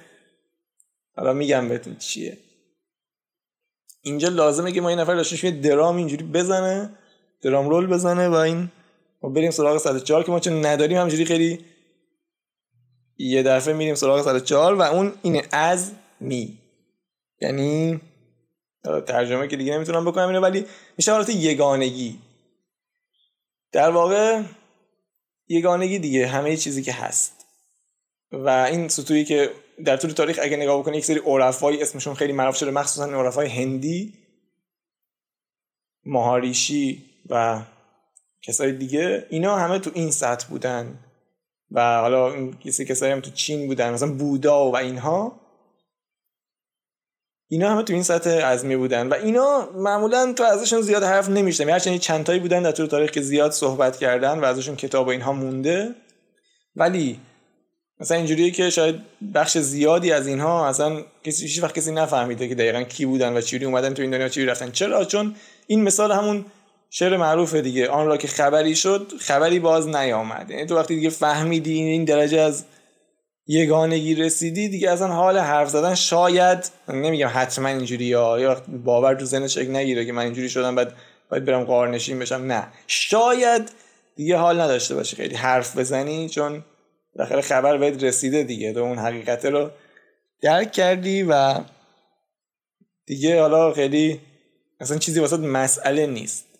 [1.15, 2.37] حالا میگم بهتون چیه.
[4.01, 6.89] اینجا لازمه که ما این نفر داشته درام اینجوری بزنه.
[7.41, 8.71] درام رول بزنه و این
[9.21, 11.65] ما بریم سراغ 104 که ما چون نداریم همجوری خیلی
[13.17, 16.57] یه دفعه میریم سراغ 104 و اون اینه از می.
[17.41, 18.01] یعنی
[19.07, 20.65] ترجمه که دیگه نمی‌تونم بکنم اینه ولی
[20.97, 22.19] میشه حالت یگانگی.
[23.71, 24.41] در واقع
[25.47, 27.45] یگانگی دیگه همه چیزی که هست.
[28.31, 29.51] و این سطوحی که
[29.85, 33.47] در طول تاریخ اگه نگاه بکنی یک سری عرفایی اسمشون خیلی معروف شده مخصوصا عرفای
[33.47, 34.13] هندی.
[36.05, 37.61] مهاریشی و
[38.41, 40.99] کسای دیگه اینا همه تو این سطح بودن.
[41.71, 45.41] و حالا کسی کسایی هم تو چین بودن مثلا بودا و اینها.
[47.47, 49.07] اینا همه تو این سطح عزمی بودن.
[49.07, 53.11] و اینا معمولا تو ازشون زیاد حرف نمیشتم هرچند چند تایی بودن در طول تاریخ
[53.11, 55.95] که زیاد صحبت کردن و ازشون کتاب و اینها مونده.
[56.75, 57.19] ولی
[57.99, 58.95] مثلا اینجوریه که شاید
[59.33, 63.41] بخش زیادی از اینها اصلا کسی هیچ وقت کسی نفهمیده که دقیقا کی بودن و
[63.41, 64.71] چجوری اومدن تو این دنیا چجوری رفتن.
[64.71, 65.35] چرا؟ چون
[65.67, 66.45] این مثال همون
[66.93, 67.89] شعر معروفه دیگه.
[67.89, 70.51] آن را که خبری شد خبری باز نیامد.
[70.51, 72.65] یعنی تو وقتی دیگه فهمیدی این درجه از
[73.47, 79.53] یگانگی رسیدی دیگه اصلا حال حرف زدن شاید نمیگم حتما اینجوری یا باور تو ذهنش
[79.53, 80.93] شکل نگیره که من اینجوری شدم بعد
[81.29, 82.35] باید برم قارنشین بشم.
[82.35, 82.67] نه.
[82.87, 83.71] شاید
[84.15, 86.63] دیگه حال نداشته باشه خیلی حرف بزنی چون
[87.15, 88.73] بالاخره خبر بهت رسیده دیگه.
[88.73, 89.69] تو اون حقیقت رو
[90.41, 91.55] درک کردی و
[93.05, 94.19] دیگه حالا خیلی
[94.79, 96.50] اصلا چیزی واسه مسئله نیست.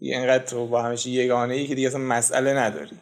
[0.00, 2.96] اینقدر تو با همیشه یگانه ای که دیگه اصلا مسئله نداری.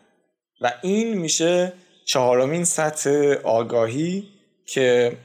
[0.61, 1.73] و این میشه
[2.05, 4.29] چهارمین سطح آگاهی
[4.67, 5.17] که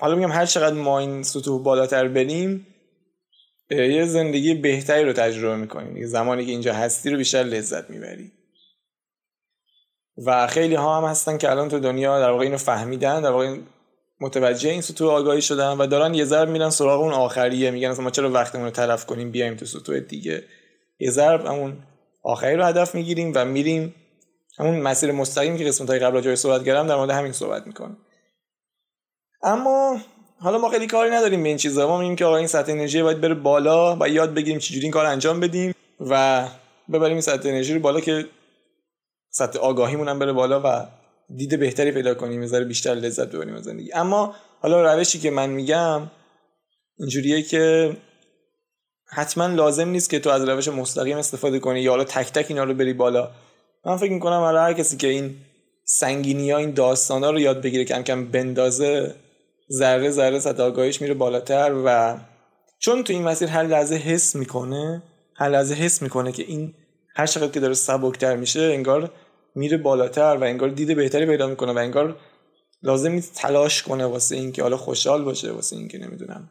[0.00, 2.66] حالا میگم هر چقدر ما این سطوح بالاتر بریم
[3.70, 6.06] یه زندگی بهتری رو تجربه می‌کنیم.
[6.06, 8.32] زمانی که اینجا هستی رو بیشتر لذت می‌بری.
[10.26, 13.56] و خیلی ها هم هستن که الان تو دنیا در واقع اینو فهمیدن در واقع
[14.20, 17.70] متوجه این سطوح آگاهی شدن و دارن یه ضرب میرن سراغ اون آخریه.
[17.70, 20.44] میگن اصلا ما چرا وقتمون رو تلف کنیم بیایم تو سطوح دیگه.
[20.98, 21.76] یه ضرب همون
[22.22, 23.94] آخری رو هدف می‌گیریم و میریم
[24.58, 27.96] همون مسیر مستقیم که قسمت های قبل جای صحبت کردم در مورد همین صحبت می‌کنم
[29.42, 30.00] اما
[30.38, 31.88] حالا ما خیلی کاری نداریم به این چیزا.
[31.88, 34.92] ما میگیم که آقا این سطح انرژی باید بره بالا و یاد بگیریم چجوری این
[34.92, 36.44] کار انجام بدیم و
[36.92, 38.26] ببریم این سطح انرژی رو بالا که
[39.30, 40.86] سطح آگاهیمون هم بره بالا و
[41.36, 43.92] دید بهتری پیدا کنیم یه بیشتر لذت ببریم از زندگی.
[43.92, 46.10] اما حالا روشی که من میگم
[46.98, 47.96] اینجوریه که
[49.14, 52.64] حتما لازم نیست که تو از روش مستقیم استفاده کنی یا حالا تک تک اینا
[52.64, 53.30] رو بری بالا.
[53.86, 55.36] من فکر می‌کنم حالا هر کسی که این
[55.84, 59.14] سنگینی ها این داستان ها رو یاد بگیره کم کم بندازه
[59.72, 62.18] ذره ذره سطح آگاهیش میره بالاتر و
[62.78, 65.02] چون تو این مسیر هر لحظه حس می‌کنه
[65.36, 66.74] هر لحظه حس می‌کنه که این
[67.16, 69.10] هر چقدر که داره سبکتر میشه انگار
[69.54, 72.16] میره بالاتر و انگار دید بهتری پیدا می‌کنه و انگار
[72.82, 76.50] لازم نیست تلاش کنه واسه اینکه حالا خوشحال باشه واسه اینکه نمی‌دونم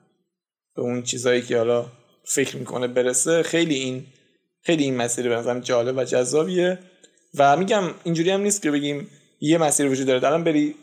[0.75, 1.85] به اون چیزایی که حالا
[2.23, 4.05] فکر می‌کنه برسه خیلی این
[4.61, 6.79] خیلی این مسیر به نظرم جالب و جذابیه.
[7.37, 9.07] و میگم اینجوری هم نیست که بگیم
[9.41, 10.27] یه مسیر وجود داره.
[10.27, 10.75] الان بری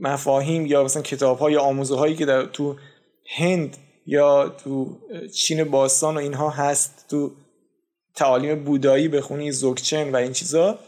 [0.00, 2.76] مفاهیم یا مثلا کتاب ها یا آموزه هایی که در تو
[3.36, 3.76] هند
[4.06, 4.98] یا تو
[5.34, 7.32] چین باستان و اینها هست تو
[8.14, 10.78] تعالیم بودایی بخونی زوکچن و این چیزا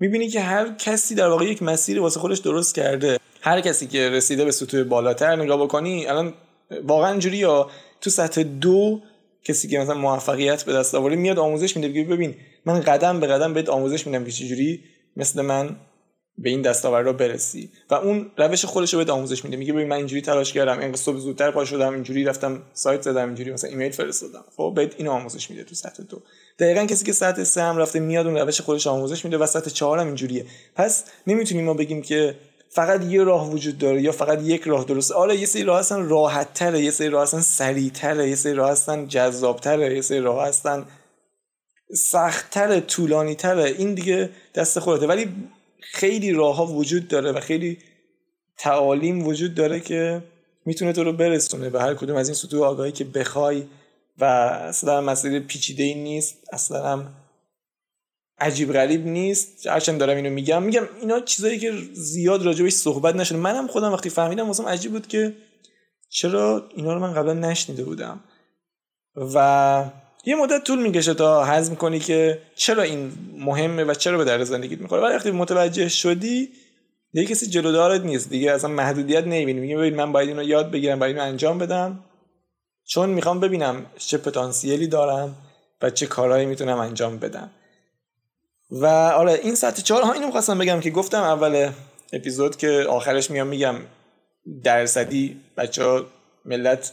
[0.00, 3.18] می‌بینی که هر کسی در واقع یک مسیر واسه خودش درست کرده.
[3.40, 6.34] هر کسی که رسیده به سطوح بالاتر نگاه بکنی الان
[6.84, 7.70] واقعا اینجوری یا
[8.00, 9.00] تو سطح دو
[9.44, 13.26] کسی که مثلا موفقیت به دست آورده میاد آموزش میده بگه ببین من قدم به
[13.26, 14.84] قدم بهت آموزش میدم که چجوری
[15.16, 15.76] مثل من
[16.38, 17.70] به این دستاورد رو برسی.
[17.90, 19.56] و اون روش خودش رو بهت آموزش میده.
[19.56, 23.26] میگه ببین من اینجوری تلاش کردم این صبح زودتر پا شدم اینجوری رفتم سایت زدم
[23.26, 24.44] اینجوری مثلا ایمیل فرستادم.
[24.56, 26.22] خب بهت این آموزش میده تو سطح دو
[26.58, 29.70] دقیقا کسی که سطح سه هم رفته میاد اون روش خودش آموزش میده و سطح
[29.70, 30.46] چهار هم اینجوریه.
[30.74, 32.34] پس نمی‌تونیم ما بگیم که
[32.74, 36.08] فقط یه راه وجود داره یا فقط یک راه درسته آره یه سری راه هستن
[36.08, 40.00] راحت تره یه سری راه هستن سریع تره یه سری راه هستن جذاب تره یه
[40.00, 40.86] سری راه هستن
[42.86, 45.06] طولانی تره این دیگه دست خودته.
[45.06, 45.28] ولی
[45.80, 47.78] خیلی راه ها وجود داره و خیلی
[48.58, 50.22] تعالیم وجود داره که
[50.64, 53.64] می‌تونه تو رو برسونه به هر کدوم از این سطوح آگاهی که بخوای
[54.18, 56.36] و اصلا مسئله پیچیده ای نیست.
[56.52, 57.14] اصلا هم
[58.42, 59.66] عجیب غریب نیست.
[59.66, 60.62] هرچند دارم اینو میگم.
[60.62, 63.38] میگم اینا چیزایی که زیاد راجبش صحبت نشده.
[63.38, 65.34] منم خودم وقتی فهمیدم واسم عجیب بود که
[66.08, 68.20] چرا اینا رو من قبلا نشنیده بودم.
[69.34, 69.84] و
[70.24, 74.44] یه مدت طول می‌کشه تا هضم کنی که چرا این مهمه و چرا به در
[74.44, 75.02] زندگیت می‌خوره.
[75.02, 76.48] ولی وقتی متوجه شدی
[77.12, 78.30] دیگه کسی جلودارت نیست.
[78.30, 79.60] دیگه اصلا محدودیت نمی‌بینی.
[79.60, 82.04] میگه ببین من باید اینو یاد بگیرم باید اینو انجام بدم.
[82.84, 85.34] چون می‌خوام ببینم چه پتانسیلی دارم
[85.82, 87.50] و چه کارهایی می‌تونم انجام بدم.
[88.72, 91.70] و آره این سطح چهار ها اینو می‌خواستم بگم که گفتم اول
[92.12, 93.74] اپیزود که آخرش میام میگم
[94.64, 96.04] درصدی بچه ها
[96.44, 96.92] ملت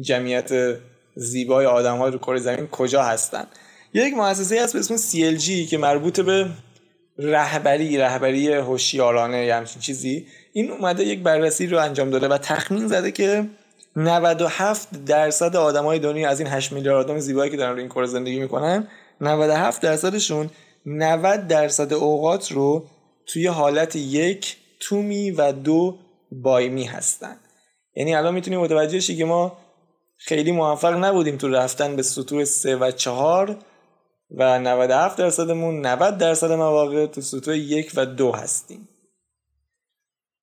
[0.00, 0.78] جمعیت
[1.14, 3.46] زیبای آدم ها رو کره زمین کجا هستن؟
[3.94, 6.46] یک مؤسسه هست به اسم CLG که مربوط به
[7.18, 10.26] رهبری رهبری هوشیارانه یا همچین چیزی.
[10.52, 13.44] این اومده یک بررسی رو انجام داده و تخمین زده که
[13.96, 18.06] 97 درصد آدمای دنیا از این 8 میلیارد آدم زیبایی که دارن روی این کره
[18.06, 18.88] زندگی می‌کنن
[19.20, 20.50] 97 درصدشون
[20.96, 22.86] 90 درصد اوقات رو
[23.26, 25.98] توی حالت یک تومی و دو
[26.32, 27.36] بایمی هستن.
[27.96, 29.58] یعنی الان می‌تونیم متوجه شی که ما
[30.16, 33.56] خیلی موفق نبودیم تو رفتن به سطوح سه و چهار
[34.30, 38.88] و 97 درصدمون 90 درصد مواقع تو سطوح یک و دو هستیم.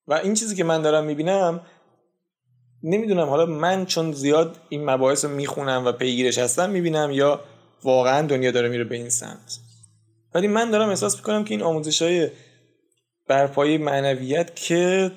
[0.08, 1.62] و این چیزی که من دارم می‌بینم
[2.84, 7.42] نمی‌دونم حالا من چون زیاد این مباحث رو می‌خونم و پیگیرش هستم می‌بینم یا
[7.84, 9.65] واقعا دنیا داره میره به این سمت.
[10.36, 12.30] ولی من دارم احساس می‌کنم که این آموزش های
[13.28, 15.12] برپایی معنویت که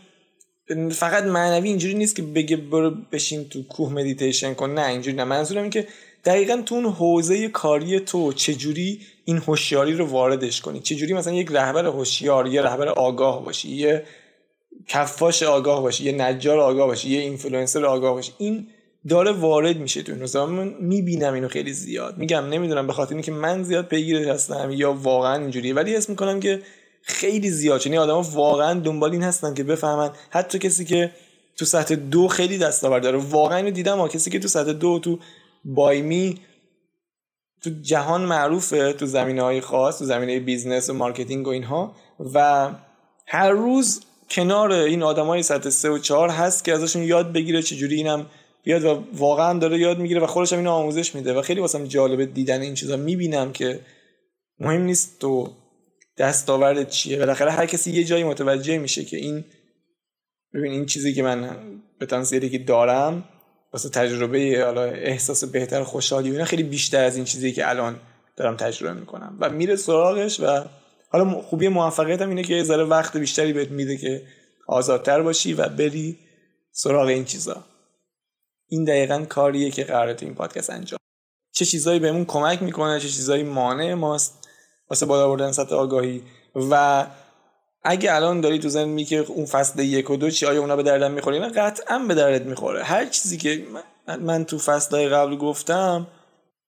[0.91, 4.71] فقط معنوی اینجوری نیست که بگه برو بشین تو کوه مدیتیشن کن.
[4.71, 5.25] نه اینجوری نه.
[5.25, 5.87] منظورم این که
[6.25, 11.49] دقیقا تو اون حوزه کاری تو چجوری این هوشیاری رو واردش کنی؟ چجوری مثلا یک
[11.51, 14.05] رهبر هوشیار یه رهبر آگاه باشی یه
[14.87, 18.67] کفاش آگاه باشی یه نجار آگاه باشی یه اینفلوئنسر آگاه باشی؟ این
[19.09, 20.47] داره وارد میشه تو این روزا.
[20.47, 22.19] من می‌بینم اینو خیلی زیاد.
[22.19, 25.75] میگم نمی‌دونم به خاطر اینکه من زیاد پیگیرش هستم یا واقعا اینجوریه.
[25.75, 26.63] ولی اسم می‌کنم که
[27.03, 27.87] خیلی زیاد.
[27.87, 30.11] یعنی آدما واقعا دنبال این هستن که بفهمن.
[30.31, 31.11] حتی کسی که
[31.57, 33.19] تو سطح دو خیلی دستاورد داره.
[33.19, 35.19] واقعا اینو دیدم ها کسی که تو سطح دو تو
[35.65, 36.41] بایمی
[37.63, 41.95] تو جهان معروفه تو زمینه های خاص تو زمینه business و marketing و اینها.
[42.35, 42.69] و
[43.27, 47.97] هر روز کنار این آدمای سطح سه و چهار هست که ازشون یاد بگیره چجوری
[47.97, 48.27] اینم
[48.69, 51.85] بیاد و واقعا داره یاد می‌گیره و خودش هم اینو آموزش میده و خیلی واسم
[51.85, 52.97] جالبه دیدن این چیزا.
[52.97, 53.81] می‌بینم که
[54.61, 55.53] مهم نیست تو
[56.19, 57.19] دستاورد چیه.
[57.19, 59.45] بالاخره هر کسی یه جایی متوجه میشه که این
[60.55, 61.57] ببین این چیزی که من
[61.99, 63.25] به که دارم
[63.73, 67.97] واسه تجربه حالا احساس بهتر خوشحالی اینا خیلی بیشتر از این چیزی که الان
[68.37, 69.37] دارم تجربه می‌کنم.
[69.41, 70.65] و میره سراغش و
[71.11, 74.23] حالا خوبی موفقیت هم اینه که یه ذره وقت بیشتری بهت میده که
[74.67, 76.19] آزادتر باشی و بری
[76.73, 77.65] سراغ این چیزا.
[78.69, 80.99] این دقیقا کاریه که قراره تو این پادکست انجام
[81.53, 84.49] چه چیزایی بهمون کمک می‌کنه چه چیزایی مانع ماست
[84.91, 86.23] واسه بالا بردن سطح آگاهی.
[86.55, 87.07] و
[87.83, 90.83] اگه الان داری تو زن که اون فصل یک و دو چی آیا اونا به
[90.83, 92.83] دردم می‌خوره؟ نه قطعا به دردت می‌خوره.
[92.83, 93.65] هر چیزی که
[94.21, 96.07] من تو فصل قبل گفتم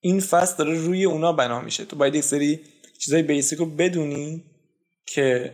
[0.01, 1.85] این فصل داره روی اونا بنا میشه.
[1.85, 2.61] تو باید یک سری
[2.99, 4.45] چیزای بیسیک رو بدونی
[5.07, 5.53] که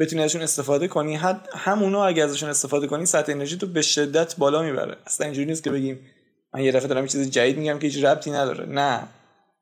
[0.00, 1.14] بتونی ازشون استفاده کنی.
[1.54, 4.96] هم اونا اگه ازشون استفاده کنی سطح انرژی تو به شدت بالا می‌بره.
[5.06, 6.00] اصلا اینجوری نیست که بگیم
[6.54, 8.66] من یه دفعه دارم چیز جدید میگم که هیچ ربطی نداره.
[8.66, 9.02] نه.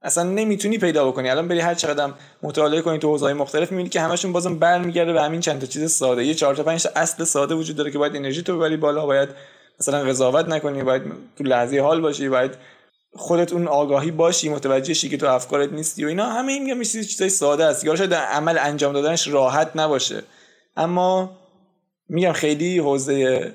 [0.03, 1.31] اصلا نمی‌تونی پیدا بکنی.
[1.31, 2.11] الان بری هر چقدر
[2.43, 5.93] مطالعه کنی تو حوزه‌های مختلف می‌بینی که همشون بازم برمیگرده به همین چند تا چیز
[5.93, 6.25] ساده.
[6.25, 9.07] یه چهار تا پنج تا اصل ساده وجود داره که باید انرژی تو ببری بالا
[9.07, 9.29] باید
[9.81, 11.03] مثلا قضاوت نکنی باید
[11.39, 12.51] تو لحظه حال باشی باید
[13.17, 16.25] خودت اون آگاهی باشی متوجه شی که تو افکارت نیستی و اینا.
[16.25, 17.85] همه این میگم چیزای ساده است.
[17.85, 20.23] یا شاید عمل انجام دادنش راحت نباشه.
[20.77, 21.37] اما
[22.09, 23.53] میگم خیلی حوزه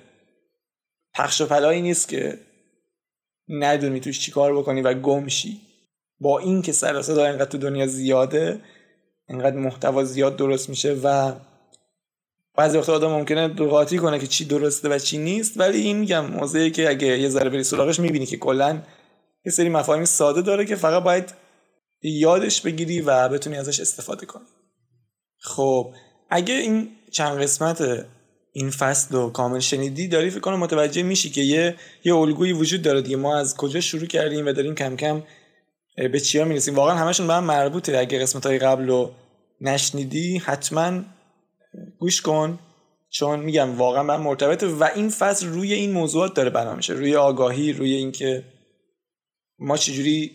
[1.14, 2.38] پخش و پلایی نیست که
[3.50, 5.62] ندونی توش چیکار بکنی و گمشی
[6.20, 8.62] با این که سر صدا اینقدر تو دنیا زیاده
[9.30, 11.34] اینقدر محتوا زیاد درست میشه و
[12.56, 15.60] بعضی وقت آدم ممکنه قاطی کنه که چی درسته و چی نیست.
[15.60, 18.82] ولی این میگم موضوعی که اگه یه ذره بری سراغش می‌بینی که کلا
[19.46, 21.34] یه سری مفاهیم ساده داره که فقط باید
[22.02, 24.46] یادش بگیری و بتونی ازش استفاده کنی.
[25.40, 25.94] خب
[26.30, 28.06] اگه این چند قسمت
[28.54, 32.82] این فصل رو کامل شنیدی داری فکر کنم متوجه میشی که یه یه الگویی وجود
[32.82, 33.16] داره دیگه.
[33.16, 35.24] ما از کجا شروع کردیم و داریم کم کم
[35.96, 37.98] به چیا می‌رسیم؟ واقعا همشون به هم مربوطه.
[37.98, 39.12] اگه قسمت های قبل رو
[39.62, 41.02] نشنیدی حتما
[42.00, 42.60] گوش کن.
[43.10, 46.94] چون میگم واقعا من مرتبطه و این فصل روی این موضوعات داره بنا میشه.
[46.94, 48.44] روی آگاهی روی اینکه
[49.62, 50.32] ما چجوری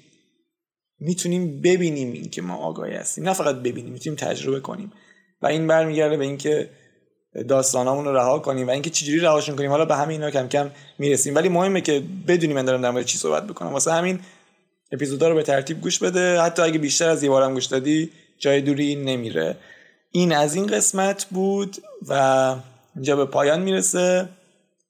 [1.01, 4.93] می‌تونیم ببینیم اینکه ما آگاهی هستیم؟ نه فقط ببینیم می‌تونیم تجربه کنیم.
[5.43, 6.71] و این برمیگرده به اینکه
[7.49, 9.71] داستانامون رو رها کنیم و اینکه چجوری رهاشون کنیم.
[9.71, 11.35] حالا به همین اینا کم کم می‌رسیم.
[11.35, 14.21] ولی مهمه که بدونیم من دارم در مورد چی صحبت بکنم واسه همین
[14.93, 16.41] اپیزودا رو به ترتیب گوش بده.
[16.41, 19.57] حتی اگه بیشتر از یه بارم گوش دادی جای دوری نمیره.
[20.12, 21.77] این از این قسمت بود
[22.09, 22.55] و
[22.95, 24.29] اینجا به پایان می‌رسه.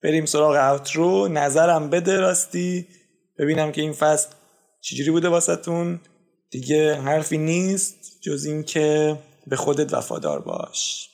[0.03, 2.87] بریم سراغ اوترو نظرم بده راستی.
[3.39, 4.29] ببینم که این فصل
[4.81, 6.01] چجوری بوده واسهتون.
[6.51, 11.11] دیگه حرفی نیست جز اینکه به خودت وفادار باش.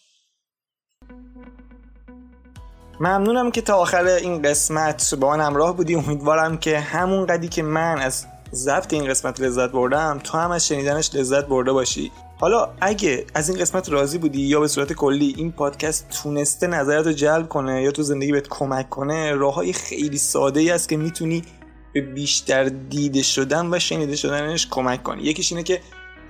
[3.00, 5.94] ممنونم که تا آخر این قسمت با من همراه بودی.
[5.94, 10.66] امیدوارم که همون قدی که من از ضبط این قسمت لذت بردم تو هم از
[10.66, 12.12] شنیدنش لذت برده باشی.
[12.40, 17.06] حالا اگه از این قسمت راضی بودی یا به صورت کلی این پادکست تونسته نظرت
[17.06, 20.88] رو جلب کنه یا تو زندگی بهت کمک کنه راه های خیلی ساده ای است
[20.88, 21.42] که می‌تونی
[21.92, 25.22] به بیشتر دیده شدن و شنیده شدنش کمک کنی.
[25.22, 25.81] یکیش اینه که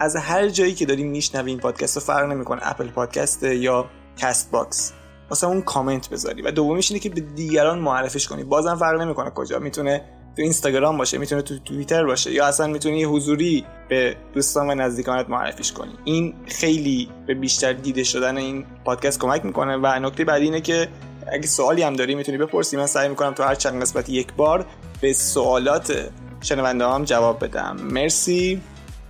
[0.01, 4.93] از هر جایی که داری میشنوی این پادکست رو فرق نمی‌کنه Apple Podcast یا Castbox.
[5.31, 6.43] واسه اون کامنت بذاری.
[6.43, 8.45] و دومیش اینه که به دیگران معرفش کنی.
[8.45, 9.59] بازم فرق نمی‌کنه کجا.
[9.59, 10.05] می‌تونه
[10.37, 15.31] تو اینستاگرام باشه می‌تونه تو توییتر باشه یا اصلا می‌تونی حضوری به دوستان و نزدیکانت
[15.31, 15.93] معرفیش کنی.
[16.05, 19.77] این خیلی به بیشتر دیده شدن این پادکست کمک می‌کنه.
[19.77, 20.89] و نکته بعدی اینه که
[21.27, 24.67] اگه سوالی هم داری می‌تونی بپرسی من سعی می‌کنم تو هر چند قسمت یک بار
[25.01, 27.77] به سوالات شنونده هم جواب بدم.
[27.77, 28.61] مرسی.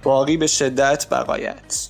[0.02, 1.88] باقی به شدت بقایت.